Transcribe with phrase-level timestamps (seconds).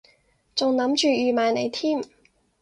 [0.55, 2.03] 仲諗住預埋你添